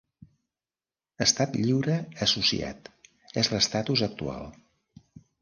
[1.25, 1.97] Estat Lliure
[2.27, 2.91] Associat:
[3.43, 4.51] és l'estatus actual.